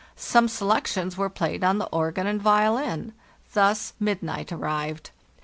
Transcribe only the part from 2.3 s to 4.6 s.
violin. Thus midnight